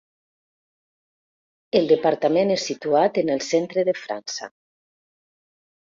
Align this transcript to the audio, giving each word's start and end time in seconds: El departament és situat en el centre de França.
El 1.81 1.85
departament 1.91 2.55
és 2.55 2.65
situat 2.71 3.23
en 3.23 3.31
el 3.37 3.47
centre 3.51 3.87
de 3.91 3.99
França. 4.07 4.53